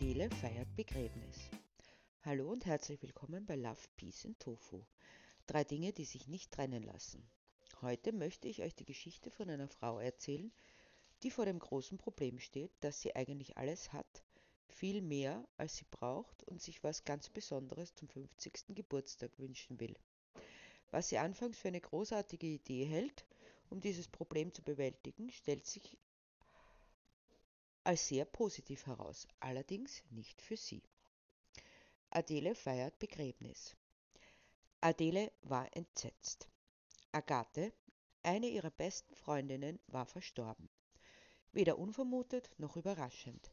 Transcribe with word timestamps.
Adele 0.00 0.30
feiert 0.30 0.76
Begräbnis. 0.76 1.50
Hallo 2.22 2.52
und 2.52 2.64
herzlich 2.66 3.02
willkommen 3.02 3.44
bei 3.46 3.56
Love, 3.56 3.80
Peace 3.96 4.26
and 4.26 4.38
Tofu. 4.38 4.84
Drei 5.48 5.64
Dinge, 5.64 5.92
die 5.92 6.04
sich 6.04 6.28
nicht 6.28 6.52
trennen 6.52 6.84
lassen. 6.84 7.28
Heute 7.82 8.12
möchte 8.12 8.46
ich 8.46 8.62
euch 8.62 8.76
die 8.76 8.84
Geschichte 8.84 9.32
von 9.32 9.50
einer 9.50 9.66
Frau 9.66 9.98
erzählen, 9.98 10.52
die 11.24 11.32
vor 11.32 11.46
dem 11.46 11.58
großen 11.58 11.98
Problem 11.98 12.38
steht, 12.38 12.70
dass 12.78 13.00
sie 13.00 13.16
eigentlich 13.16 13.56
alles 13.56 13.92
hat, 13.92 14.22
viel 14.68 15.02
mehr 15.02 15.44
als 15.56 15.78
sie 15.78 15.86
braucht 15.90 16.44
und 16.44 16.62
sich 16.62 16.84
was 16.84 17.04
ganz 17.04 17.28
Besonderes 17.28 17.92
zum 17.96 18.06
50. 18.06 18.76
Geburtstag 18.76 19.36
wünschen 19.36 19.80
will. 19.80 19.96
Was 20.92 21.08
sie 21.08 21.18
anfangs 21.18 21.58
für 21.58 21.68
eine 21.68 21.80
großartige 21.80 22.46
Idee 22.46 22.84
hält, 22.84 23.26
um 23.68 23.80
dieses 23.80 24.06
Problem 24.06 24.54
zu 24.54 24.62
bewältigen, 24.62 25.32
stellt 25.32 25.66
sich 25.66 25.98
als 27.88 28.06
sehr 28.06 28.26
positiv 28.26 28.84
heraus, 28.84 29.26
allerdings 29.40 30.02
nicht 30.10 30.42
für 30.42 30.58
sie. 30.58 30.82
Adele 32.10 32.54
feiert 32.54 32.98
Begräbnis. 32.98 33.78
Adele 34.82 35.32
war 35.40 35.74
entsetzt. 35.74 36.50
Agathe, 37.12 37.72
eine 38.22 38.46
ihrer 38.46 38.68
besten 38.68 39.14
Freundinnen, 39.14 39.80
war 39.86 40.04
verstorben. 40.04 40.68
Weder 41.52 41.78
unvermutet 41.78 42.50
noch 42.58 42.76
überraschend, 42.76 43.50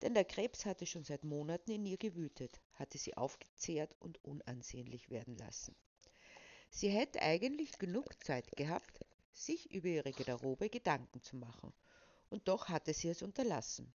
denn 0.00 0.14
der 0.14 0.24
Krebs 0.24 0.64
hatte 0.64 0.86
schon 0.86 1.04
seit 1.04 1.22
Monaten 1.22 1.70
in 1.70 1.84
ihr 1.84 1.98
gewütet, 1.98 2.62
hatte 2.72 2.96
sie 2.96 3.14
aufgezehrt 3.18 3.94
und 3.98 4.16
unansehnlich 4.24 5.10
werden 5.10 5.36
lassen. 5.36 5.76
Sie 6.70 6.88
hätte 6.88 7.20
eigentlich 7.20 7.76
genug 7.76 8.14
Zeit 8.24 8.50
gehabt, 8.56 9.04
sich 9.30 9.70
über 9.70 9.88
ihre 9.88 10.12
Garderobe 10.12 10.70
Gedanken 10.70 11.20
zu 11.20 11.36
machen 11.36 11.74
und 12.34 12.48
doch 12.48 12.68
hatte 12.68 12.92
sie 12.92 13.10
es 13.10 13.22
unterlassen. 13.22 13.94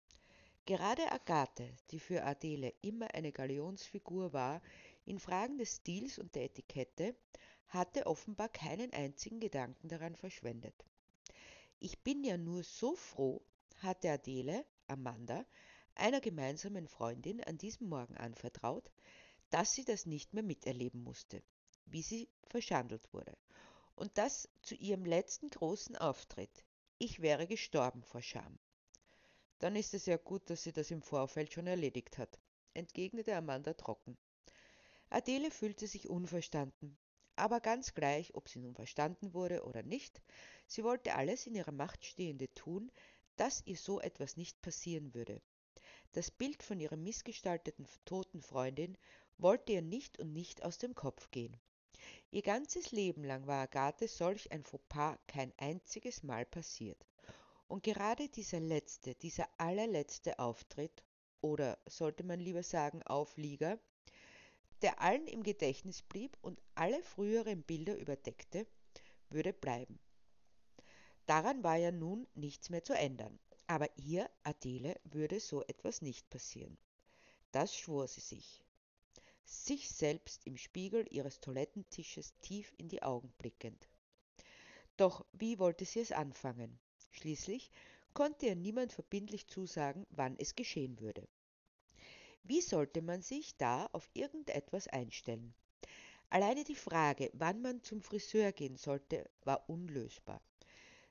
Gerade 0.65 1.09
Agathe, 1.09 1.71
die 1.91 2.01
für 2.01 2.25
Adele 2.25 2.73
immer 2.81 3.13
eine 3.13 3.31
Galionsfigur 3.31 4.33
war, 4.33 4.61
in 5.05 5.19
Fragen 5.19 5.57
des 5.57 5.77
Stils 5.77 6.19
und 6.19 6.35
der 6.35 6.43
Etikette, 6.43 7.15
hatte 7.69 8.05
offenbar 8.07 8.49
keinen 8.49 8.91
einzigen 8.91 9.39
Gedanken 9.39 9.87
daran 9.87 10.17
verschwendet. 10.17 10.75
Ich 11.79 12.03
bin 12.03 12.25
ja 12.25 12.35
nur 12.35 12.63
so 12.63 12.97
froh, 12.97 13.41
hatte 13.77 14.11
Adele, 14.11 14.65
Amanda, 14.87 15.45
einer 15.93 16.19
gemeinsamen 16.19 16.89
Freundin 16.89 17.41
an 17.41 17.57
diesem 17.57 17.87
Morgen 17.87 18.17
anvertraut, 18.17 18.91
dass 19.49 19.73
sie 19.73 19.85
das 19.85 20.05
nicht 20.05 20.33
mehr 20.33 20.43
miterleben 20.43 21.01
musste, 21.01 21.41
wie 21.85 22.01
sie 22.01 22.27
verschandelt 22.49 23.13
wurde. 23.13 23.37
Und 23.95 24.17
das 24.17 24.49
zu 24.61 24.75
ihrem 24.75 25.05
letzten 25.05 25.49
großen 25.49 25.95
Auftritt, 25.95 26.64
ich 26.97 27.21
wäre 27.21 27.47
gestorben 27.47 28.03
vor 28.03 28.21
Scham. 28.21 28.57
Dann 29.59 29.75
ist 29.75 29.93
es 29.93 30.05
ja 30.05 30.17
gut, 30.17 30.49
dass 30.49 30.63
sie 30.63 30.71
das 30.71 30.91
im 30.91 31.01
Vorfeld 31.01 31.53
schon 31.53 31.67
erledigt 31.67 32.17
hat, 32.17 32.39
entgegnete 32.73 33.35
Amanda 33.35 33.73
trocken. 33.73 34.17
Adele 35.09 35.51
fühlte 35.51 35.87
sich 35.87 36.09
unverstanden, 36.09 36.97
aber 37.35 37.59
ganz 37.59 37.93
gleich, 37.93 38.33
ob 38.35 38.47
sie 38.47 38.59
nun 38.59 38.75
verstanden 38.75 39.33
wurde 39.33 39.63
oder 39.63 39.83
nicht, 39.83 40.21
sie 40.67 40.83
wollte 40.83 41.15
alles 41.15 41.47
in 41.47 41.55
ihrer 41.55 41.71
Macht 41.71 42.05
Stehende 42.05 42.53
tun, 42.53 42.91
dass 43.35 43.61
ihr 43.65 43.77
so 43.77 43.99
etwas 43.99 44.37
nicht 44.37 44.61
passieren 44.61 45.13
würde. 45.13 45.41
Das 46.13 46.31
Bild 46.31 46.63
von 46.63 46.79
ihrer 46.79 46.95
missgestalteten 46.95 47.87
toten 48.05 48.41
Freundin 48.41 48.97
wollte 49.37 49.73
ihr 49.73 49.81
nicht 49.81 50.17
und 50.17 50.31
nicht 50.31 50.63
aus 50.63 50.77
dem 50.77 50.95
Kopf 50.95 51.29
gehen. 51.31 51.59
Ihr 52.31 52.41
ganzes 52.41 52.91
Leben 52.91 53.23
lang 53.23 53.47
war 53.47 53.63
Agathe 53.63 54.07
solch 54.07 54.51
ein 54.51 54.63
Fauxpas 54.63 55.17
kein 55.27 55.53
einziges 55.57 56.23
Mal 56.23 56.45
passiert. 56.45 57.05
Und 57.67 57.83
gerade 57.83 58.29
dieser 58.29 58.59
letzte, 58.59 59.15
dieser 59.15 59.47
allerletzte 59.57 60.39
Auftritt, 60.39 61.03
oder 61.41 61.77
sollte 61.85 62.23
man 62.23 62.39
lieber 62.39 62.63
sagen 62.63 63.03
Auflieger, 63.03 63.79
der 64.81 65.01
allen 65.01 65.27
im 65.27 65.43
Gedächtnis 65.43 66.01
blieb 66.01 66.37
und 66.41 66.61
alle 66.73 67.01
früheren 67.03 67.63
Bilder 67.63 67.97
überdeckte, 67.97 68.67
würde 69.29 69.53
bleiben. 69.53 69.99
Daran 71.25 71.63
war 71.63 71.75
ja 71.77 71.91
nun 71.91 72.27
nichts 72.35 72.69
mehr 72.69 72.83
zu 72.83 72.93
ändern. 72.93 73.39
Aber 73.67 73.89
ihr, 73.97 74.29
Adele, 74.43 74.99
würde 75.05 75.39
so 75.39 75.63
etwas 75.63 76.01
nicht 76.01 76.29
passieren. 76.29 76.77
Das 77.51 77.75
schwor 77.75 78.07
sie 78.07 78.21
sich 78.21 78.64
sich 79.45 79.89
selbst 79.89 80.45
im 80.45 80.57
Spiegel 80.57 81.05
ihres 81.09 81.39
Toilettentisches 81.39 82.33
tief 82.41 82.73
in 82.77 82.89
die 82.89 83.03
Augen 83.03 83.31
blickend. 83.37 83.87
Doch 84.97 85.25
wie 85.33 85.59
wollte 85.59 85.85
sie 85.85 85.99
es 85.99 86.11
anfangen? 86.11 86.79
Schließlich 87.11 87.71
konnte 88.13 88.47
ihr 88.47 88.55
niemand 88.55 88.93
verbindlich 88.93 89.47
zusagen, 89.47 90.05
wann 90.09 90.35
es 90.37 90.55
geschehen 90.55 90.99
würde. 90.99 91.27
Wie 92.43 92.61
sollte 92.61 93.01
man 93.01 93.21
sich 93.21 93.57
da 93.57 93.87
auf 93.87 94.09
irgendetwas 94.13 94.87
einstellen? 94.87 95.53
Alleine 96.29 96.63
die 96.63 96.75
Frage, 96.75 97.29
wann 97.33 97.61
man 97.61 97.83
zum 97.83 98.01
Friseur 98.01 98.51
gehen 98.51 98.77
sollte, 98.77 99.29
war 99.43 99.69
unlösbar. 99.69 100.41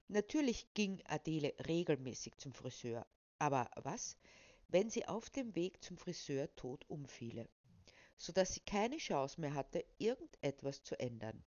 Natürlich 0.08 0.72
ging 0.74 1.02
Adele 1.06 1.54
regelmäßig 1.66 2.36
zum 2.36 2.52
Friseur, 2.52 3.06
aber 3.38 3.70
was, 3.76 4.16
wenn 4.68 4.90
sie 4.90 5.06
auf 5.06 5.30
dem 5.30 5.54
Weg 5.54 5.82
zum 5.82 5.96
Friseur 5.96 6.54
tot 6.56 6.84
umfiele? 6.88 7.48
So 8.16 8.32
dass 8.32 8.54
sie 8.54 8.60
keine 8.60 8.98
Chance 8.98 9.40
mehr 9.40 9.54
hatte, 9.54 9.84
irgendetwas 9.98 10.82
zu 10.82 10.98
ändern. 10.98 11.44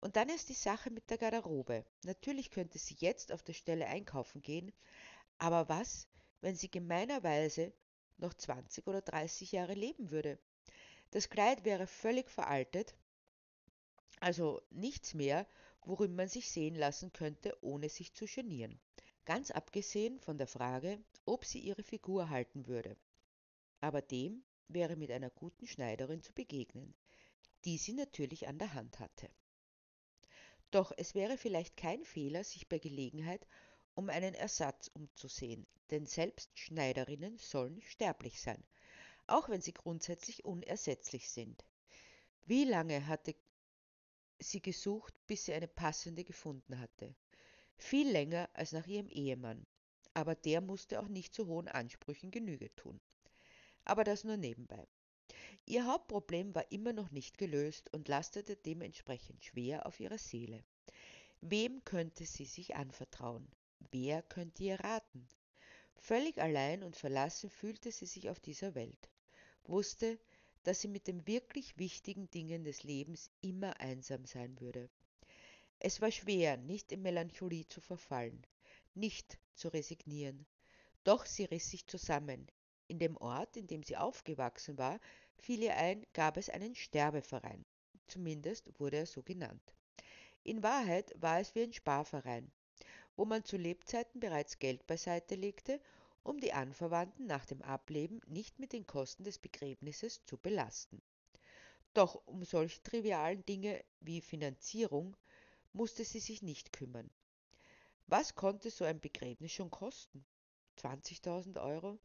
Und 0.00 0.16
dann 0.16 0.28
ist 0.28 0.48
die 0.48 0.54
Sache 0.54 0.90
mit 0.90 1.10
der 1.10 1.18
Garderobe. 1.18 1.84
Natürlich 2.04 2.50
könnte 2.50 2.78
sie 2.78 2.96
jetzt 2.98 3.32
auf 3.32 3.42
der 3.42 3.52
Stelle 3.52 3.86
einkaufen 3.86 4.42
gehen, 4.42 4.72
aber 5.38 5.68
was, 5.68 6.08
wenn 6.40 6.56
sie 6.56 6.70
gemeinerweise 6.70 7.72
noch 8.18 8.34
20 8.34 8.86
oder 8.86 9.00
30 9.00 9.52
Jahre 9.52 9.74
leben 9.74 10.10
würde? 10.10 10.38
Das 11.12 11.28
Kleid 11.28 11.64
wäre 11.64 11.86
völlig 11.86 12.30
veraltet, 12.30 12.96
also 14.20 14.62
nichts 14.70 15.14
mehr, 15.14 15.46
worin 15.84 16.14
man 16.14 16.28
sich 16.28 16.50
sehen 16.50 16.74
lassen 16.74 17.12
könnte, 17.12 17.56
ohne 17.60 17.88
sich 17.88 18.14
zu 18.14 18.26
genieren. 18.26 18.80
Ganz 19.24 19.50
abgesehen 19.50 20.18
von 20.20 20.38
der 20.38 20.46
Frage, 20.46 20.98
ob 21.24 21.44
sie 21.44 21.58
ihre 21.60 21.82
Figur 21.82 22.30
halten 22.30 22.66
würde. 22.66 22.96
Aber 23.80 24.00
dem 24.00 24.44
wäre 24.68 24.96
mit 24.96 25.10
einer 25.10 25.30
guten 25.30 25.66
Schneiderin 25.66 26.22
zu 26.22 26.32
begegnen, 26.32 26.94
die 27.64 27.78
sie 27.78 27.92
natürlich 27.92 28.48
an 28.48 28.58
der 28.58 28.74
Hand 28.74 28.98
hatte. 28.98 29.28
Doch 30.70 30.92
es 30.96 31.14
wäre 31.14 31.36
vielleicht 31.36 31.76
kein 31.76 32.04
Fehler, 32.04 32.44
sich 32.44 32.68
bei 32.68 32.78
Gelegenheit 32.78 33.46
um 33.94 34.08
einen 34.08 34.34
Ersatz 34.34 34.88
umzusehen, 34.88 35.66
denn 35.90 36.06
selbst 36.06 36.58
Schneiderinnen 36.58 37.36
sollen 37.36 37.82
sterblich 37.82 38.40
sein, 38.40 38.64
auch 39.26 39.48
wenn 39.48 39.60
sie 39.60 39.74
grundsätzlich 39.74 40.44
unersetzlich 40.44 41.28
sind. 41.28 41.64
Wie 42.46 42.64
lange 42.64 43.06
hatte 43.06 43.34
sie 44.38 44.62
gesucht, 44.62 45.14
bis 45.26 45.44
sie 45.44 45.52
eine 45.52 45.68
passende 45.68 46.24
gefunden 46.24 46.80
hatte? 46.80 47.14
Viel 47.76 48.10
länger 48.10 48.48
als 48.54 48.72
nach 48.72 48.86
ihrem 48.86 49.08
Ehemann, 49.08 49.66
aber 50.14 50.34
der 50.34 50.60
musste 50.60 51.00
auch 51.00 51.08
nicht 51.08 51.34
zu 51.34 51.46
hohen 51.46 51.68
Ansprüchen 51.68 52.30
Genüge 52.30 52.74
tun 52.74 53.00
aber 53.84 54.04
das 54.04 54.24
nur 54.24 54.36
nebenbei. 54.36 54.86
Ihr 55.66 55.86
Hauptproblem 55.86 56.54
war 56.54 56.70
immer 56.72 56.92
noch 56.92 57.10
nicht 57.10 57.38
gelöst 57.38 57.92
und 57.92 58.08
lastete 58.08 58.56
dementsprechend 58.56 59.44
schwer 59.44 59.86
auf 59.86 60.00
ihrer 60.00 60.18
Seele. 60.18 60.64
Wem 61.40 61.84
könnte 61.84 62.24
sie 62.24 62.44
sich 62.44 62.76
anvertrauen? 62.76 63.48
Wer 63.90 64.22
könnte 64.22 64.64
ihr 64.64 64.80
raten? 64.80 65.26
Völlig 65.96 66.38
allein 66.38 66.82
und 66.82 66.96
verlassen 66.96 67.48
fühlte 67.48 67.92
sie 67.92 68.06
sich 68.06 68.28
auf 68.28 68.40
dieser 68.40 68.74
Welt, 68.74 69.08
wusste, 69.64 70.18
dass 70.64 70.80
sie 70.80 70.88
mit 70.88 71.06
den 71.06 71.26
wirklich 71.26 71.78
wichtigen 71.78 72.30
Dingen 72.30 72.64
des 72.64 72.82
Lebens 72.82 73.30
immer 73.40 73.80
einsam 73.80 74.24
sein 74.24 74.60
würde. 74.60 74.90
Es 75.78 76.00
war 76.00 76.10
schwer, 76.10 76.56
nicht 76.56 76.92
in 76.92 77.02
Melancholie 77.02 77.66
zu 77.66 77.80
verfallen, 77.80 78.46
nicht 78.94 79.38
zu 79.54 79.68
resignieren. 79.68 80.46
Doch 81.04 81.26
sie 81.26 81.44
riss 81.44 81.70
sich 81.70 81.86
zusammen, 81.86 82.46
in 82.92 82.98
dem 82.98 83.16
Ort, 83.16 83.56
in 83.56 83.66
dem 83.66 83.82
sie 83.82 83.96
aufgewachsen 83.96 84.76
war, 84.76 85.00
fiel 85.38 85.62
ihr 85.62 85.76
ein, 85.78 86.06
gab 86.12 86.36
es 86.36 86.50
einen 86.50 86.74
Sterbeverein. 86.74 87.64
Zumindest 88.06 88.78
wurde 88.78 88.98
er 88.98 89.06
so 89.06 89.22
genannt. 89.22 89.74
In 90.44 90.62
Wahrheit 90.62 91.14
war 91.16 91.40
es 91.40 91.54
wie 91.54 91.62
ein 91.62 91.72
Sparverein, 91.72 92.52
wo 93.16 93.24
man 93.24 93.44
zu 93.44 93.56
Lebzeiten 93.56 94.20
bereits 94.20 94.58
Geld 94.58 94.86
beiseite 94.86 95.36
legte, 95.36 95.80
um 96.22 96.38
die 96.38 96.52
Anverwandten 96.52 97.26
nach 97.26 97.46
dem 97.46 97.62
Ableben 97.62 98.20
nicht 98.26 98.58
mit 98.58 98.74
den 98.74 98.86
Kosten 98.86 99.24
des 99.24 99.38
Begräbnisses 99.38 100.22
zu 100.26 100.36
belasten. 100.36 101.00
Doch 101.94 102.20
um 102.26 102.44
solche 102.44 102.82
trivialen 102.82 103.42
Dinge 103.46 103.82
wie 104.00 104.20
Finanzierung 104.20 105.16
musste 105.72 106.04
sie 106.04 106.20
sich 106.20 106.42
nicht 106.42 106.74
kümmern. 106.74 107.10
Was 108.06 108.34
konnte 108.34 108.70
so 108.70 108.84
ein 108.84 109.00
Begräbnis 109.00 109.52
schon 109.52 109.70
kosten? 109.70 110.26
20.000 110.76 111.58
Euro? 111.62 111.98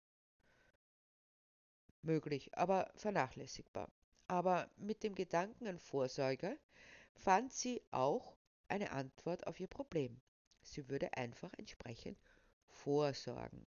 Möglich, 2.08 2.58
aber 2.58 2.92
vernachlässigbar. 2.96 3.92
Aber 4.28 4.68
mit 4.78 5.04
dem 5.04 5.14
Gedanken 5.14 5.68
an 5.68 5.78
Vorsorge 5.78 6.58
fand 7.14 7.54
sie 7.54 7.84
auch 7.92 8.36
eine 8.68 8.92
Antwort 8.92 9.46
auf 9.46 9.60
ihr 9.60 9.68
Problem. 9.68 10.20
Sie 10.64 10.90
würde 10.90 11.14
einfach 11.16 11.54
entsprechend 11.54 12.18
vorsorgen. 12.68 13.68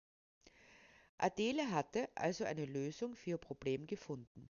Adele 1.18 1.72
hatte 1.72 2.10
also 2.16 2.44
eine 2.44 2.66
Lösung 2.66 3.16
für 3.16 3.32
ihr 3.32 3.38
Problem 3.38 3.88
gefunden 3.88 4.50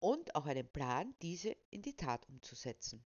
und 0.00 0.34
auch 0.34 0.46
einen 0.46 0.68
Plan, 0.68 1.14
diese 1.22 1.56
in 1.70 1.82
die 1.82 1.96
Tat 1.96 2.28
umzusetzen. 2.28 3.04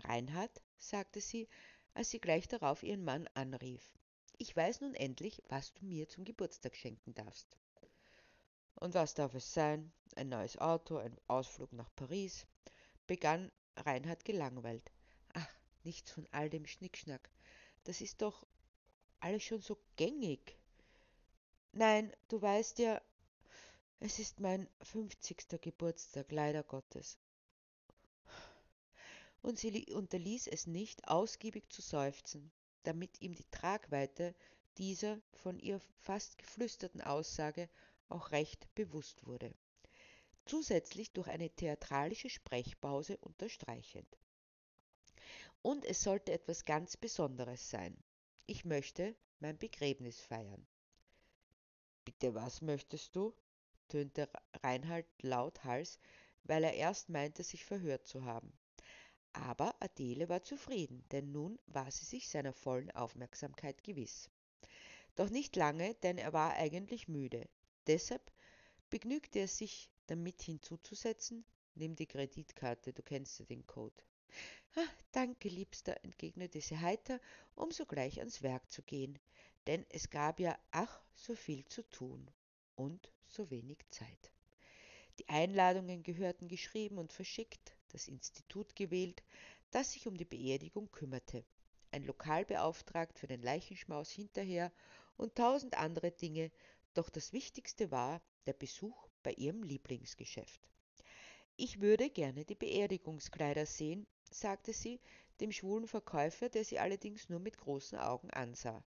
Reinhard, 0.00 0.62
sagte 0.76 1.20
sie, 1.20 1.48
als 1.92 2.10
sie 2.10 2.20
gleich 2.20 2.48
darauf 2.48 2.82
ihren 2.82 3.04
Mann 3.04 3.28
anrief, 3.34 3.92
ich 4.36 4.54
weiß 4.54 4.80
nun 4.80 4.94
endlich, 4.94 5.42
was 5.48 5.72
du 5.74 5.84
mir 5.84 6.08
zum 6.08 6.24
Geburtstag 6.24 6.74
schenken 6.74 7.14
darfst. 7.14 7.56
Und 8.84 8.92
was 8.92 9.14
darf 9.14 9.34
es 9.34 9.54
sein? 9.54 9.90
Ein 10.14 10.28
neues 10.28 10.58
Auto, 10.58 10.98
ein 10.98 11.16
Ausflug 11.26 11.72
nach 11.72 11.88
Paris? 11.96 12.46
begann 13.06 13.50
Reinhard 13.76 14.26
gelangweilt. 14.26 14.92
Ach, 15.32 15.48
nichts 15.84 16.10
von 16.10 16.28
all 16.32 16.50
dem 16.50 16.66
Schnickschnack. 16.66 17.30
Das 17.84 18.02
ist 18.02 18.20
doch 18.20 18.46
alles 19.20 19.42
schon 19.42 19.62
so 19.62 19.78
gängig. 19.96 20.58
Nein, 21.72 22.12
du 22.28 22.42
weißt 22.42 22.78
ja, 22.78 23.00
es 24.00 24.18
ist 24.18 24.40
mein 24.40 24.68
fünfzigster 24.82 25.56
Geburtstag, 25.56 26.30
leider 26.30 26.62
Gottes. 26.62 27.16
Und 29.40 29.58
sie 29.58 29.94
unterließ 29.94 30.46
es 30.48 30.66
nicht, 30.66 31.08
ausgiebig 31.08 31.72
zu 31.72 31.80
seufzen, 31.80 32.52
damit 32.82 33.22
ihm 33.22 33.34
die 33.34 33.50
Tragweite 33.50 34.34
dieser 34.76 35.22
von 35.32 35.58
ihr 35.58 35.80
fast 36.02 36.36
geflüsterten 36.36 37.00
Aussage 37.00 37.70
auch 38.08 38.30
recht 38.30 38.72
bewusst 38.74 39.26
wurde. 39.26 39.54
Zusätzlich 40.46 41.12
durch 41.12 41.28
eine 41.28 41.50
theatralische 41.50 42.28
Sprechpause 42.28 43.16
unterstreichend. 43.18 44.18
Und 45.62 45.84
es 45.84 46.02
sollte 46.02 46.32
etwas 46.32 46.64
ganz 46.64 46.96
Besonderes 46.96 47.70
sein. 47.70 47.96
Ich 48.46 48.64
möchte 48.64 49.16
mein 49.40 49.56
Begräbnis 49.56 50.20
feiern. 50.20 50.66
Bitte, 52.04 52.34
was 52.34 52.60
möchtest 52.60 53.16
du? 53.16 53.34
tönte 53.88 54.28
Reinhard 54.62 55.06
lauthals, 55.22 55.98
weil 56.42 56.64
er 56.64 56.74
erst 56.74 57.08
meinte, 57.08 57.42
sich 57.42 57.64
verhört 57.64 58.06
zu 58.06 58.24
haben. 58.24 58.52
Aber 59.32 59.74
Adele 59.80 60.28
war 60.28 60.42
zufrieden, 60.42 61.04
denn 61.10 61.32
nun 61.32 61.58
war 61.66 61.90
sie 61.90 62.04
sich 62.04 62.28
seiner 62.28 62.52
vollen 62.52 62.90
Aufmerksamkeit 62.92 63.82
gewiss. 63.82 64.30
Doch 65.16 65.30
nicht 65.30 65.56
lange, 65.56 65.94
denn 65.96 66.18
er 66.18 66.32
war 66.32 66.52
eigentlich 66.54 67.08
müde. 67.08 67.48
Deshalb 67.86 68.32
begnügte 68.90 69.40
er 69.40 69.48
sich 69.48 69.90
damit 70.06 70.42
hinzuzusetzen, 70.42 71.44
nimm 71.74 71.96
die 71.96 72.06
Kreditkarte, 72.06 72.92
du 72.92 73.02
kennst 73.02 73.38
ja 73.38 73.44
den 73.44 73.66
Code. 73.66 74.02
Ah, 74.76 74.88
danke, 75.12 75.48
Liebster, 75.48 76.02
entgegnete 76.02 76.60
sie 76.60 76.78
heiter, 76.78 77.20
um 77.54 77.70
sogleich 77.70 78.18
ans 78.18 78.42
Werk 78.42 78.70
zu 78.72 78.82
gehen, 78.82 79.18
denn 79.66 79.86
es 79.90 80.10
gab 80.10 80.40
ja 80.40 80.58
ach 80.70 81.02
so 81.14 81.34
viel 81.34 81.64
zu 81.66 81.82
tun 81.90 82.30
und 82.74 83.12
so 83.26 83.50
wenig 83.50 83.78
Zeit. 83.90 84.32
Die 85.18 85.28
Einladungen 85.28 86.02
gehörten 86.02 86.48
geschrieben 86.48 86.98
und 86.98 87.12
verschickt, 87.12 87.76
das 87.90 88.08
Institut 88.08 88.74
gewählt, 88.74 89.22
das 89.70 89.92
sich 89.92 90.08
um 90.08 90.16
die 90.16 90.24
Beerdigung 90.24 90.90
kümmerte, 90.90 91.44
ein 91.92 92.04
Lokal 92.04 92.44
beauftragt 92.44 93.20
für 93.20 93.28
den 93.28 93.42
Leichenschmaus 93.42 94.10
hinterher 94.10 94.72
und 95.16 95.36
tausend 95.36 95.78
andere 95.78 96.10
Dinge, 96.10 96.50
doch 96.94 97.08
das 97.10 97.32
Wichtigste 97.32 97.90
war 97.90 98.22
der 98.46 98.52
Besuch 98.52 99.08
bei 99.22 99.32
ihrem 99.32 99.62
Lieblingsgeschäft. 99.62 100.68
Ich 101.56 101.80
würde 101.80 102.10
gerne 102.10 102.44
die 102.44 102.54
Beerdigungskleider 102.54 103.66
sehen, 103.66 104.06
sagte 104.30 104.72
sie 104.72 105.00
dem 105.40 105.52
schwulen 105.52 105.86
Verkäufer, 105.86 106.48
der 106.48 106.64
sie 106.64 106.78
allerdings 106.78 107.28
nur 107.28 107.40
mit 107.40 107.58
großen 107.58 107.98
Augen 107.98 108.30
ansah. 108.30 108.84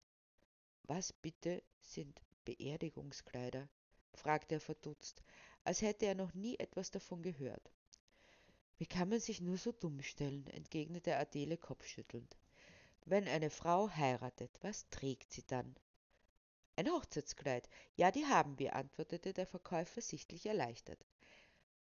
Was 0.84 1.12
bitte 1.12 1.62
sind 1.80 2.20
Beerdigungskleider? 2.44 3.68
fragte 4.12 4.56
er 4.56 4.60
verdutzt, 4.60 5.22
als 5.64 5.82
hätte 5.82 6.06
er 6.06 6.14
noch 6.14 6.34
nie 6.34 6.58
etwas 6.58 6.90
davon 6.90 7.22
gehört. 7.22 7.70
Wie 8.76 8.86
kann 8.86 9.08
man 9.08 9.20
sich 9.20 9.40
nur 9.40 9.56
so 9.56 9.72
dumm 9.72 10.02
stellen? 10.02 10.46
entgegnete 10.48 11.16
Adele 11.16 11.56
kopfschüttelnd. 11.56 12.36
Wenn 13.04 13.28
eine 13.28 13.50
Frau 13.50 13.90
heiratet, 13.90 14.58
was 14.62 14.88
trägt 14.90 15.32
sie 15.32 15.46
dann? 15.46 15.74
Ein 16.80 16.92
Hochzeitskleid. 16.92 17.68
Ja, 17.94 18.10
die 18.10 18.24
haben 18.24 18.58
wir, 18.58 18.74
antwortete 18.74 19.34
der 19.34 19.46
Verkäufer 19.46 20.00
sichtlich 20.00 20.46
erleichtert. 20.46 21.04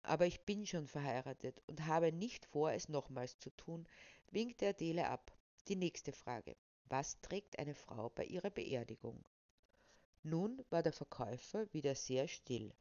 Aber 0.03 0.25
ich 0.25 0.41
bin 0.41 0.65
schon 0.65 0.87
verheiratet 0.87 1.63
und 1.67 1.85
habe 1.85 2.11
nicht 2.11 2.45
vor, 2.45 2.73
es 2.73 2.89
nochmals 2.89 3.39
zu 3.39 3.49
tun, 3.51 3.87
winkte 4.29 4.67
Adele 4.67 5.07
ab. 5.07 5.31
Die 5.69 5.77
nächste 5.77 6.11
Frage. 6.11 6.57
Was 6.89 7.21
trägt 7.21 7.59
eine 7.59 7.75
Frau 7.75 8.09
bei 8.09 8.25
ihrer 8.25 8.49
Beerdigung? 8.49 9.23
Nun 10.21 10.65
war 10.69 10.83
der 10.83 10.91
Verkäufer 10.91 11.73
wieder 11.73 11.95
sehr 11.95 12.27
still. 12.27 12.73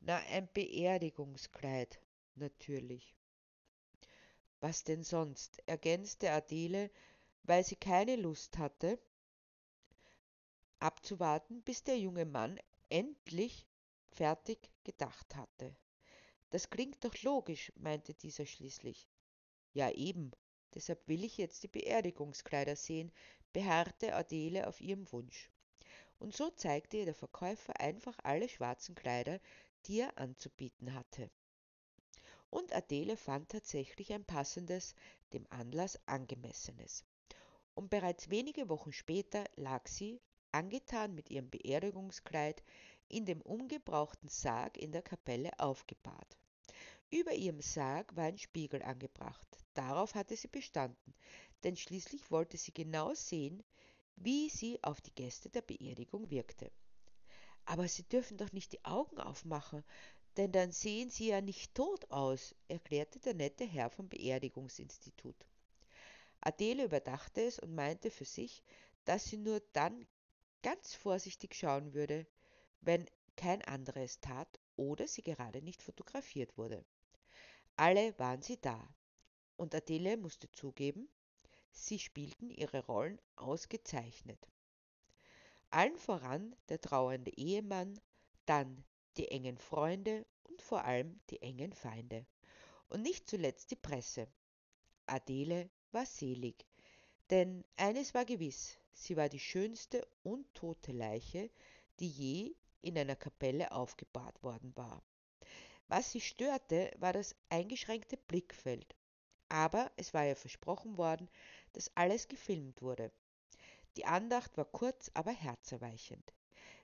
Na, 0.00 0.20
ein 0.30 0.48
Beerdigungskleid, 0.54 2.00
natürlich. 2.34 3.14
Was 4.60 4.84
denn 4.84 5.02
sonst? 5.02 5.62
ergänzte 5.66 6.30
Adele, 6.30 6.90
weil 7.42 7.62
sie 7.62 7.76
keine 7.76 8.16
Lust 8.16 8.56
hatte, 8.56 8.98
abzuwarten, 10.80 11.62
bis 11.62 11.82
der 11.84 11.98
junge 11.98 12.24
Mann 12.24 12.58
endlich 12.88 13.66
fertig 14.10 14.70
gedacht 14.84 15.36
hatte. 15.36 15.76
Das 16.50 16.70
klingt 16.70 17.04
doch 17.04 17.14
logisch, 17.22 17.72
meinte 17.76 18.14
dieser 18.14 18.46
schließlich. 18.46 19.08
Ja 19.72 19.90
eben, 19.90 20.32
deshalb 20.74 21.06
will 21.06 21.24
ich 21.24 21.36
jetzt 21.36 21.62
die 21.62 21.68
Beerdigungskleider 21.68 22.74
sehen, 22.74 23.12
beharrte 23.52 24.14
Adele 24.14 24.66
auf 24.66 24.80
ihrem 24.80 25.10
Wunsch 25.12 25.50
und 26.20 26.36
so 26.36 26.50
zeigte 26.50 26.98
ihr 26.98 27.06
der 27.06 27.14
Verkäufer 27.14 27.80
einfach 27.80 28.16
alle 28.22 28.48
schwarzen 28.48 28.94
Kleider, 28.94 29.40
die 29.86 30.00
er 30.00 30.18
anzubieten 30.18 30.94
hatte. 30.94 31.30
Und 32.50 32.74
Adele 32.74 33.16
fand 33.16 33.48
tatsächlich 33.48 34.12
ein 34.12 34.24
passendes, 34.24 34.94
dem 35.32 35.46
Anlass 35.50 35.98
angemessenes. 36.06 37.04
Und 37.74 37.88
bereits 37.88 38.28
wenige 38.28 38.68
Wochen 38.68 38.92
später 38.92 39.44
lag 39.56 39.88
sie, 39.88 40.20
angetan 40.52 41.14
mit 41.14 41.30
ihrem 41.30 41.50
Beerdigungskleid, 41.50 42.62
in 43.08 43.24
dem 43.24 43.40
umgebrauchten 43.42 44.28
Sarg 44.28 44.76
in 44.76 44.92
der 44.92 45.02
Kapelle 45.02 45.50
aufgebahrt. 45.58 46.36
Über 47.10 47.32
ihrem 47.32 47.60
Sarg 47.60 48.14
war 48.16 48.24
ein 48.24 48.38
Spiegel 48.38 48.82
angebracht. 48.82 49.48
Darauf 49.74 50.14
hatte 50.14 50.36
sie 50.36 50.48
bestanden, 50.48 51.14
denn 51.64 51.76
schließlich 51.76 52.30
wollte 52.30 52.56
sie 52.56 52.72
genau 52.72 53.14
sehen, 53.14 53.62
wie 54.16 54.48
sie 54.48 54.82
auf 54.82 55.00
die 55.00 55.14
Gäste 55.14 55.50
der 55.50 55.62
Beerdigung 55.62 56.30
wirkte. 56.30 56.70
Aber 57.64 57.86
Sie 57.88 58.02
dürfen 58.02 58.36
doch 58.36 58.52
nicht 58.52 58.72
die 58.72 58.84
Augen 58.84 59.18
aufmachen, 59.18 59.84
denn 60.36 60.52
dann 60.52 60.72
sehen 60.72 61.10
Sie 61.10 61.28
ja 61.28 61.40
nicht 61.40 61.74
tot 61.74 62.10
aus, 62.10 62.54
erklärte 62.68 63.18
der 63.20 63.34
nette 63.34 63.64
Herr 63.64 63.90
vom 63.90 64.08
Beerdigungsinstitut. 64.08 65.36
Adele 66.40 66.84
überdachte 66.84 67.42
es 67.42 67.58
und 67.58 67.74
meinte 67.74 68.10
für 68.10 68.24
sich, 68.24 68.62
dass 69.04 69.24
sie 69.24 69.36
nur 69.36 69.60
dann 69.72 70.06
ganz 70.62 70.94
vorsichtig 70.94 71.54
schauen 71.54 71.94
würde, 71.94 72.26
wenn 72.80 73.06
kein 73.36 73.62
anderer 73.62 74.02
es 74.02 74.20
tat 74.20 74.60
oder 74.76 75.06
sie 75.06 75.22
gerade 75.22 75.62
nicht 75.62 75.82
fotografiert 75.82 76.56
wurde. 76.58 76.84
Alle 77.76 78.18
waren 78.18 78.42
sie 78.42 78.60
da, 78.60 78.94
und 79.56 79.74
Adele 79.74 80.16
musste 80.16 80.50
zugeben, 80.52 81.08
Sie 81.72 81.98
spielten 81.98 82.50
ihre 82.50 82.84
Rollen 82.86 83.20
ausgezeichnet. 83.36 84.48
Allen 85.70 85.96
voran 85.96 86.56
der 86.68 86.80
trauernde 86.80 87.30
Ehemann, 87.36 88.00
dann 88.44 88.84
die 89.16 89.28
engen 89.28 89.56
Freunde 89.56 90.26
und 90.44 90.60
vor 90.62 90.84
allem 90.84 91.20
die 91.30 91.40
engen 91.42 91.72
Feinde. 91.72 92.26
Und 92.88 93.02
nicht 93.02 93.28
zuletzt 93.28 93.70
die 93.70 93.76
Presse. 93.76 94.26
Adele 95.06 95.70
war 95.92 96.06
selig, 96.06 96.66
denn 97.30 97.64
eines 97.76 98.14
war 98.14 98.24
gewiss, 98.24 98.79
sie 98.92 99.16
war 99.16 99.28
die 99.28 99.40
schönste 99.40 100.06
untote 100.22 100.92
Leiche, 100.92 101.50
die 101.98 102.08
je 102.08 102.54
in 102.82 102.96
einer 102.98 103.16
Kapelle 103.16 103.72
aufgebahrt 103.72 104.42
worden 104.42 104.72
war. 104.76 105.02
Was 105.88 106.12
sie 106.12 106.20
störte, 106.20 106.90
war 106.98 107.12
das 107.12 107.34
eingeschränkte 107.48 108.16
Blickfeld. 108.16 108.94
Aber 109.48 109.90
es 109.96 110.14
war 110.14 110.26
ihr 110.26 110.36
versprochen 110.36 110.96
worden, 110.96 111.28
dass 111.72 111.90
alles 111.96 112.28
gefilmt 112.28 112.80
wurde. 112.80 113.10
Die 113.96 114.04
Andacht 114.04 114.56
war 114.56 114.66
kurz, 114.66 115.10
aber 115.14 115.32
herzerweichend. 115.32 116.32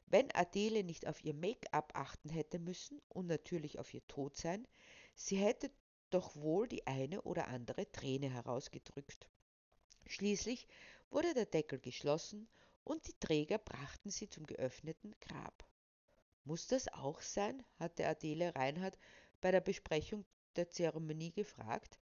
Wenn 0.06 0.32
Adele 0.34 0.82
nicht 0.82 1.06
auf 1.06 1.24
ihr 1.24 1.34
Make-up 1.34 1.92
achten 1.94 2.30
hätte 2.30 2.58
müssen 2.58 3.00
und 3.08 3.26
natürlich 3.26 3.78
auf 3.78 3.94
ihr 3.94 4.06
Todsein, 4.08 4.66
sie 5.14 5.36
hätte 5.36 5.70
doch 6.10 6.36
wohl 6.36 6.68
die 6.68 6.86
eine 6.86 7.22
oder 7.22 7.48
andere 7.48 7.90
Träne 7.90 8.28
herausgedrückt. 8.28 9.28
Schließlich 10.06 10.66
wurde 11.10 11.34
der 11.34 11.46
Deckel 11.46 11.78
geschlossen 11.78 12.48
und 12.84 13.06
die 13.06 13.18
Träger 13.18 13.58
brachten 13.58 14.10
sie 14.10 14.28
zum 14.28 14.46
geöffneten 14.46 15.14
Grab. 15.20 15.66
Muss 16.44 16.66
das 16.66 16.88
auch 16.88 17.20
sein? 17.20 17.64
hatte 17.78 18.06
Adele 18.06 18.54
Reinhardt 18.54 18.98
bei 19.40 19.50
der 19.50 19.60
Besprechung 19.60 20.24
der 20.54 20.70
Zeremonie 20.70 21.32
gefragt. 21.32 21.98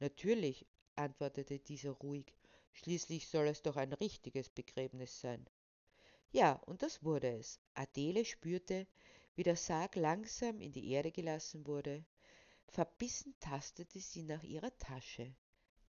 Natürlich, 0.00 0.66
antwortete 0.96 1.58
dieser 1.58 1.92
ruhig, 1.92 2.34
schließlich 2.72 3.28
soll 3.28 3.48
es 3.48 3.62
doch 3.62 3.76
ein 3.76 3.92
richtiges 3.92 4.50
Begräbnis 4.50 5.20
sein. 5.20 5.48
Ja, 6.32 6.54
und 6.66 6.82
das 6.82 7.02
wurde 7.02 7.38
es. 7.38 7.60
Adele 7.74 8.24
spürte, 8.24 8.86
wie 9.36 9.42
der 9.42 9.56
Sarg 9.56 9.96
langsam 9.96 10.60
in 10.60 10.72
die 10.72 10.90
Erde 10.90 11.12
gelassen 11.12 11.66
wurde. 11.66 12.04
Verbissen 12.68 13.34
tastete 13.38 14.00
sie 14.00 14.22
nach 14.22 14.42
ihrer 14.42 14.76
Tasche. 14.78 15.34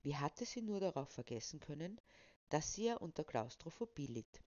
Wie 0.04 0.16
hatte 0.16 0.46
sie 0.46 0.62
nur 0.62 0.80
darauf 0.80 1.10
vergessen 1.10 1.60
können, 1.60 2.00
dass 2.50 2.74
sie 2.74 2.86
ja 2.86 2.98
unter 2.98 3.24
Klaustrophobie 3.24 4.08
litt? 4.08 4.42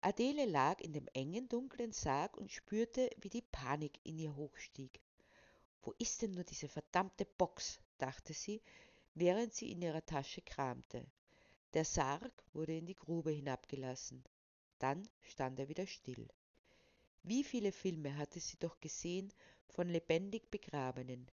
Adele 0.00 0.44
lag 0.44 0.80
in 0.80 0.92
dem 0.92 1.08
engen, 1.14 1.48
dunklen 1.48 1.92
Sarg 1.92 2.36
und 2.36 2.52
spürte, 2.52 3.08
wie 3.20 3.30
die 3.30 3.42
Panik 3.42 3.98
in 4.04 4.18
ihr 4.18 4.36
hochstieg. 4.36 5.00
Wo 5.82 5.94
ist 5.98 6.22
denn 6.22 6.32
nur 6.32 6.44
diese 6.44 6.68
verdammte 6.68 7.24
Box? 7.24 7.80
dachte 7.98 8.32
sie, 8.32 8.60
während 9.14 9.54
sie 9.54 9.70
in 9.70 9.80
ihrer 9.80 10.04
Tasche 10.04 10.42
kramte. 10.42 11.06
Der 11.72 11.84
Sarg 11.84 12.32
wurde 12.52 12.76
in 12.76 12.86
die 12.86 12.94
Grube 12.94 13.30
hinabgelassen. 13.30 14.22
Dann 14.78 15.08
stand 15.22 15.58
er 15.58 15.68
wieder 15.68 15.86
still. 15.86 16.28
Wie 17.22 17.42
viele 17.42 17.72
Filme 17.72 18.16
hatte 18.16 18.40
sie 18.40 18.58
doch 18.58 18.80
gesehen 18.80 19.32
von 19.68 19.88
lebendig 19.88 20.50
Begrabenen. 20.50 21.30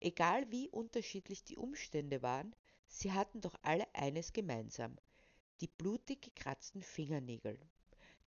Egal 0.00 0.50
wie 0.52 0.68
unterschiedlich 0.68 1.42
die 1.44 1.56
Umstände 1.56 2.22
waren, 2.22 2.54
sie 2.94 3.12
hatten 3.12 3.40
doch 3.40 3.54
alle 3.62 3.86
eines 3.94 4.32
gemeinsam, 4.32 4.96
die 5.60 5.66
blutig 5.66 6.22
gekratzten 6.22 6.82
Fingernägel. 6.82 7.58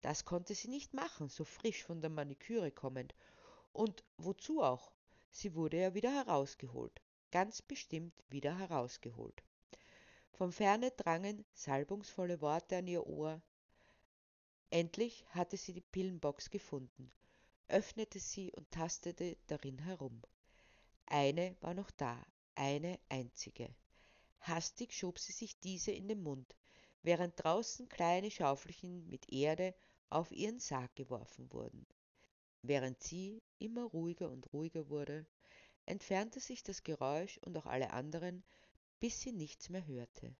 Das 0.02 0.24
konnte 0.24 0.54
sie 0.54 0.68
nicht 0.68 0.92
machen, 0.92 1.28
so 1.28 1.44
frisch 1.44 1.84
von 1.84 2.00
der 2.00 2.10
Maniküre 2.10 2.70
kommend. 2.72 3.14
Und 3.72 4.04
wozu 4.16 4.62
auch? 4.62 4.92
Sie 5.30 5.54
wurde 5.54 5.78
ja 5.78 5.94
wieder 5.94 6.10
herausgeholt, 6.12 7.00
ganz 7.30 7.62
bestimmt 7.62 8.14
wieder 8.28 8.58
herausgeholt. 8.58 9.42
Vom 10.32 10.52
Ferne 10.52 10.90
drangen 10.90 11.44
salbungsvolle 11.52 12.40
Worte 12.40 12.78
an 12.78 12.88
ihr 12.88 13.06
Ohr. 13.06 13.40
Endlich 14.70 15.26
hatte 15.30 15.56
sie 15.56 15.74
die 15.74 15.80
Pillenbox 15.80 16.50
gefunden, 16.50 17.12
öffnete 17.68 18.18
sie 18.18 18.52
und 18.52 18.70
tastete 18.70 19.36
darin 19.46 19.78
herum. 19.78 20.22
Eine 21.06 21.56
war 21.60 21.74
noch 21.74 21.90
da, 21.92 22.20
eine 22.54 22.98
einzige. 23.08 23.74
Hastig 24.46 24.92
schob 24.92 25.18
sie 25.18 25.32
sich 25.32 25.58
diese 25.58 25.90
in 25.90 26.06
den 26.06 26.22
Mund, 26.22 26.54
während 27.02 27.34
draußen 27.42 27.88
kleine 27.88 28.30
Schaufelchen 28.30 29.08
mit 29.08 29.32
Erde 29.32 29.74
auf 30.08 30.30
ihren 30.30 30.60
Sarg 30.60 30.94
geworfen 30.94 31.52
wurden. 31.52 31.84
Während 32.62 33.02
sie 33.02 33.42
immer 33.58 33.84
ruhiger 33.84 34.30
und 34.30 34.52
ruhiger 34.52 34.88
wurde, 34.88 35.26
entfernte 35.84 36.38
sich 36.38 36.62
das 36.62 36.84
Geräusch 36.84 37.38
und 37.38 37.56
auch 37.58 37.66
alle 37.66 37.92
anderen, 37.92 38.44
bis 39.00 39.20
sie 39.20 39.32
nichts 39.32 39.68
mehr 39.68 39.86
hörte. 39.86 40.36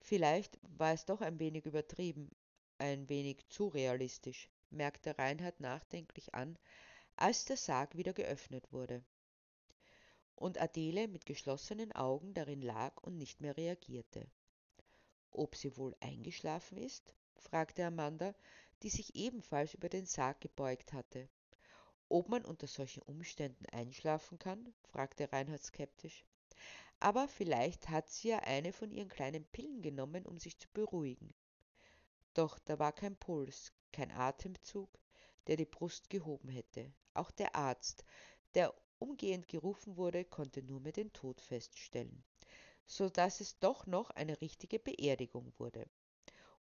Vielleicht 0.00 0.58
war 0.62 0.92
es 0.92 1.04
doch 1.04 1.20
ein 1.20 1.38
wenig 1.40 1.66
übertrieben, 1.66 2.30
ein 2.78 3.08
wenig 3.08 3.46
zu 3.48 3.68
realistisch, 3.68 4.48
merkte 4.70 5.18
Reinhard 5.18 5.58
nachdenklich 5.60 6.34
an, 6.34 6.58
als 7.16 7.44
der 7.44 7.56
Sarg 7.56 7.96
wieder 7.96 8.12
geöffnet 8.12 8.72
wurde. 8.72 9.04
Und 10.40 10.58
Adele 10.58 11.06
mit 11.06 11.26
geschlossenen 11.26 11.92
Augen 11.92 12.32
darin 12.32 12.62
lag 12.62 12.96
und 13.02 13.18
nicht 13.18 13.42
mehr 13.42 13.58
reagierte. 13.58 14.26
Ob 15.30 15.54
sie 15.54 15.76
wohl 15.76 15.94
eingeschlafen 16.00 16.78
ist? 16.78 17.14
fragte 17.36 17.84
Amanda, 17.84 18.34
die 18.82 18.88
sich 18.88 19.14
ebenfalls 19.14 19.74
über 19.74 19.90
den 19.90 20.06
Sarg 20.06 20.40
gebeugt 20.40 20.94
hatte. 20.94 21.28
Ob 22.08 22.30
man 22.30 22.46
unter 22.46 22.66
solchen 22.66 23.02
Umständen 23.02 23.66
einschlafen 23.66 24.38
kann? 24.38 24.72
fragte 24.88 25.30
Reinhard 25.30 25.62
skeptisch. 25.62 26.24
Aber 27.00 27.28
vielleicht 27.28 27.90
hat 27.90 28.08
sie 28.08 28.28
ja 28.28 28.38
eine 28.38 28.72
von 28.72 28.90
ihren 28.90 29.10
kleinen 29.10 29.44
Pillen 29.44 29.82
genommen, 29.82 30.24
um 30.24 30.38
sich 30.38 30.58
zu 30.58 30.68
beruhigen. 30.72 31.34
Doch 32.32 32.58
da 32.60 32.78
war 32.78 32.92
kein 32.92 33.14
Puls, 33.14 33.74
kein 33.92 34.10
Atemzug, 34.10 34.88
der 35.48 35.56
die 35.56 35.66
Brust 35.66 36.08
gehoben 36.08 36.48
hätte. 36.48 36.90
Auch 37.12 37.30
der 37.30 37.54
Arzt, 37.54 38.06
der 38.54 38.74
umgehend 39.00 39.48
gerufen 39.48 39.96
wurde, 39.96 40.24
konnte 40.24 40.62
nur 40.62 40.80
mehr 40.80 40.92
den 40.92 41.12
Tod 41.12 41.40
feststellen, 41.40 42.22
so 42.86 43.08
dass 43.08 43.40
es 43.40 43.58
doch 43.58 43.86
noch 43.86 44.10
eine 44.10 44.40
richtige 44.40 44.78
Beerdigung 44.78 45.52
wurde 45.58 45.86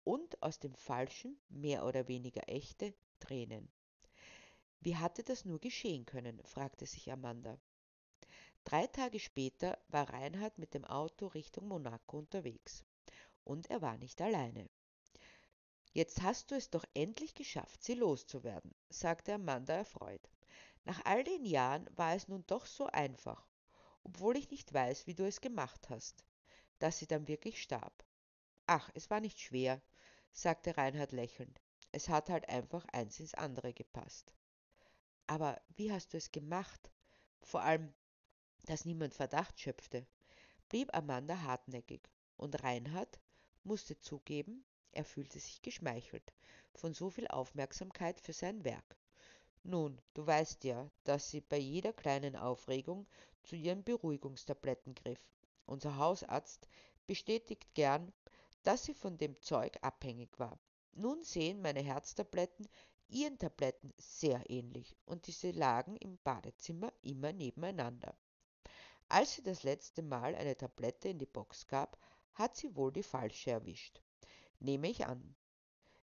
und 0.06 0.42
aus 0.42 0.60
dem 0.60 0.74
falschen, 0.76 1.38
mehr 1.50 1.86
oder 1.86 2.08
weniger 2.08 2.48
echte, 2.48 2.94
Tränen. 3.20 3.68
Wie 4.80 4.96
hatte 4.96 5.24
das 5.24 5.46
nur 5.46 5.60
geschehen 5.60 6.06
können? 6.06 6.40
fragte 6.44 6.86
sich 6.86 7.12
Amanda. 7.12 7.58
Drei 8.64 8.88
Tage 8.88 9.20
später 9.20 9.78
war 9.90 10.10
Reinhard 10.10 10.58
mit 10.60 10.74
dem 10.74 10.86
Auto 10.86 11.28
Richtung 11.28 11.68
Monaco 11.68 12.20
unterwegs. 12.20 12.84
Und 13.44 13.70
er 13.70 13.82
war 13.82 13.98
nicht 13.98 14.22
alleine. 14.22 14.70
Jetzt 15.92 16.22
hast 16.22 16.52
du 16.52 16.56
es 16.56 16.70
doch 16.70 16.84
endlich 16.94 17.34
geschafft, 17.34 17.84
sie 17.84 17.94
loszuwerden, 17.94 18.76
sagte 18.90 19.34
Amanda 19.34 19.74
erfreut. 19.74 20.30
Nach 20.86 21.04
all 21.04 21.24
den 21.24 21.46
Jahren 21.46 21.90
war 21.96 22.14
es 22.16 22.28
nun 22.28 22.46
doch 22.46 22.68
so 22.68 22.86
einfach, 22.88 23.48
obwohl 24.04 24.38
ich 24.38 24.52
nicht 24.52 24.72
weiß, 24.72 25.08
wie 25.08 25.16
du 25.16 25.26
es 25.26 25.42
gemacht 25.42 25.90
hast, 25.90 26.24
dass 26.80 27.00
sie 27.00 27.08
dann 27.08 27.28
wirklich 27.28 27.62
starb. 27.62 28.06
Ach, 28.68 28.90
es 28.94 29.10
war 29.10 29.20
nicht 29.20 29.40
schwer, 29.40 29.82
sagte 30.32 30.78
Reinhard 30.78 31.12
lächelnd. 31.12 31.60
Es 31.92 32.08
hat 32.08 32.30
halt 32.30 32.50
einfach 32.50 32.86
eins 32.94 33.20
ins 33.20 33.34
andere 33.34 33.74
gepasst. 33.74 34.32
Aber 35.28 35.60
wie 35.76 35.92
hast 35.92 36.14
du 36.14 36.18
es 36.18 36.32
gemacht? 36.32 36.92
Vor 37.42 37.62
allem, 37.62 37.92
dass 38.66 38.86
niemand 38.86 39.16
Verdacht 39.16 39.60
schöpfte, 39.60 40.06
blieb 40.70 40.96
Amanda 40.96 41.42
hartnäckig, 41.42 42.02
und 42.38 42.62
Reinhard 42.64 43.20
musste 43.64 44.00
zugeben, 44.00 44.64
er 44.92 45.06
fühlte 45.06 45.40
sich 45.40 45.62
geschmeichelt 45.62 46.34
von 46.76 46.94
so 46.94 47.10
viel 47.10 47.28
Aufmerksamkeit 47.28 48.20
für 48.20 48.34
sein 48.34 48.64
Werk. 48.66 48.98
Nun, 49.68 50.00
du 50.14 50.28
weißt 50.28 50.64
ja, 50.66 50.92
dass 51.06 51.32
sie 51.32 51.42
bei 51.42 51.58
jeder 51.58 51.92
kleinen 51.92 52.36
Aufregung 52.36 53.08
zu 53.42 53.56
ihren 53.56 53.84
Beruhigungstabletten 53.84 54.94
griff. 54.94 55.20
Unser 55.66 55.98
Hausarzt 55.98 56.68
bestätigt 57.08 57.74
gern, 57.74 58.14
dass 58.62 58.84
sie 58.84 58.94
von 58.94 59.18
dem 59.18 59.42
Zeug 59.42 59.76
abhängig 59.82 60.38
war. 60.38 60.60
Nun 60.94 61.24
sehen 61.24 61.64
meine 61.64 61.82
Herztabletten 61.82 62.68
ihren 63.08 63.40
Tabletten 63.40 63.92
sehr 63.98 64.48
ähnlich 64.52 64.96
und 65.06 65.26
diese 65.26 65.50
lagen 65.50 65.98
im 65.98 66.20
Badezimmer 66.20 66.94
immer 67.02 67.34
nebeneinander. 67.34 68.16
Als 69.10 69.34
sie 69.34 69.42
das 69.42 69.64
letzte 69.64 70.04
Mal 70.04 70.36
eine 70.36 70.56
Tablette 70.56 71.10
in 71.10 71.18
die 71.18 71.26
Box 71.26 71.66
gab, 71.66 71.98
hat 72.36 72.56
sie 72.56 72.76
wohl 72.76 72.92
die 72.92 73.02
falsche 73.02 73.50
erwischt. 73.50 74.00
Nehme 74.60 74.90
ich 74.90 75.08
an. 75.08 75.36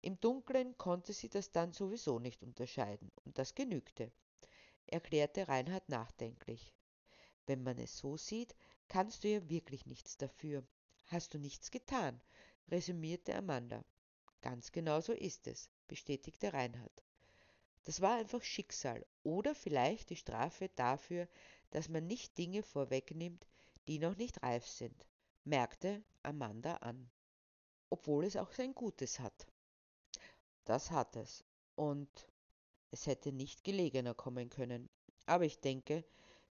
Im 0.01 0.19
Dunkeln 0.19 0.77
konnte 0.77 1.13
sie 1.13 1.29
das 1.29 1.51
dann 1.51 1.73
sowieso 1.73 2.19
nicht 2.19 2.43
unterscheiden, 2.43 3.11
und 3.25 3.37
das 3.37 3.55
genügte, 3.55 4.11
erklärte 4.85 5.47
Reinhard 5.47 5.89
nachdenklich. 5.89 6.73
Wenn 7.45 7.63
man 7.63 7.77
es 7.79 7.97
so 7.97 8.17
sieht, 8.17 8.55
kannst 8.87 9.23
du 9.23 9.29
ja 9.29 9.49
wirklich 9.49 9.85
nichts 9.85 10.17
dafür. 10.17 10.63
Hast 11.05 11.33
du 11.33 11.39
nichts 11.39 11.71
getan, 11.71 12.21
resümierte 12.69 13.33
Amanda. 13.35 13.83
Ganz 14.41 14.71
genau 14.71 15.01
so 15.01 15.13
ist 15.13 15.47
es, 15.47 15.69
bestätigte 15.87 16.53
Reinhard. 16.53 17.03
Das 17.85 18.01
war 18.01 18.17
einfach 18.17 18.43
Schicksal 18.43 19.05
oder 19.23 19.55
vielleicht 19.55 20.09
die 20.09 20.17
Strafe 20.17 20.69
dafür, 20.75 21.27
dass 21.71 21.89
man 21.89 22.05
nicht 22.05 22.37
Dinge 22.37 22.61
vorwegnimmt, 22.61 23.47
die 23.87 23.99
noch 23.99 24.17
nicht 24.17 24.43
reif 24.43 24.67
sind, 24.67 25.07
merkte 25.45 26.03
Amanda 26.21 26.75
an. 26.77 27.09
Obwohl 27.89 28.25
es 28.25 28.35
auch 28.35 28.51
sein 28.51 28.75
Gutes 28.75 29.19
hat. 29.19 29.47
Das 30.67 30.91
hat 30.91 31.15
es. 31.15 31.45
Und 31.75 32.27
es 32.91 33.07
hätte 33.07 33.31
nicht 33.31 33.63
gelegener 33.63 34.13
kommen 34.13 34.49
können. 34.49 34.89
Aber 35.25 35.45
ich 35.45 35.61
denke, 35.61 36.03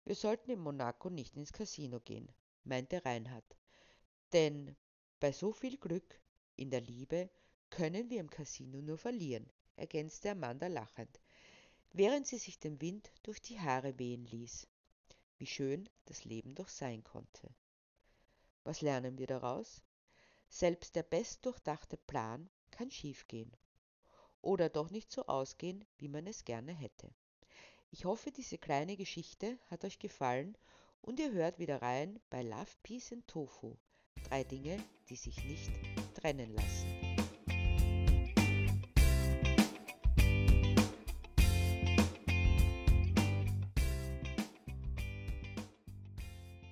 wir 0.05 0.15
sollten 0.15 0.51
in 0.51 0.59
Monaco 0.61 1.09
nicht 1.09 1.35
ins 1.35 1.51
Casino 1.51 1.99
gehen, 1.99 2.31
meinte 2.63 3.03
Reinhard. 3.03 3.57
Denn 4.31 4.73
bei 5.19 5.33
so 5.33 5.51
viel 5.51 5.77
Glück 5.77 6.17
in 6.55 6.69
der 6.69 6.79
Liebe 6.79 7.29
können 7.69 8.09
wir 8.09 8.21
im 8.21 8.29
Casino 8.29 8.81
nur 8.81 8.97
verlieren, 8.97 9.51
ergänzte 9.75 10.31
Amanda 10.31 10.67
lachend, 10.67 11.19
während 11.91 12.25
sie 12.25 12.37
sich 12.37 12.57
den 12.57 12.79
Wind 12.79 13.11
durch 13.23 13.41
die 13.41 13.59
Haare 13.59 13.99
wehen 13.99 14.23
ließ. 14.27 14.65
Wie 15.39 15.45
schön 15.45 15.89
das 16.05 16.23
Leben 16.23 16.55
doch 16.55 16.69
sein 16.69 17.03
konnte. 17.03 17.53
Was 18.63 18.79
lernen 18.79 19.17
wir 19.17 19.27
daraus? 19.27 19.83
Selbst 20.47 20.95
der 20.95 21.03
bestdurchdachte 21.03 21.97
Plan 21.97 22.49
kann 22.71 22.89
schiefgehen 22.89 23.51
oder 24.45 24.69
doch 24.69 24.91
nicht 24.91 25.11
so 25.11 25.25
ausgehen, 25.25 25.83
wie 25.97 26.07
man 26.07 26.27
es 26.27 26.45
gerne 26.45 26.73
hätte. 26.73 27.09
Ich 27.91 28.05
hoffe, 28.05 28.31
diese 28.31 28.57
kleine 28.57 28.95
Geschichte 28.95 29.57
hat 29.67 29.83
euch 29.83 29.99
gefallen 29.99 30.57
und 31.01 31.19
ihr 31.19 31.31
hört 31.31 31.59
wieder 31.59 31.81
rein 31.81 32.19
bei 32.29 32.43
Love, 32.43 32.71
Peace 32.83 33.11
and 33.11 33.27
Tofu, 33.27 33.75
Drei 34.29 34.43
Dinge, 34.43 34.83
die 35.09 35.15
sich 35.15 35.43
nicht 35.45 35.71
trennen 36.15 36.53
lassen. 36.53 36.94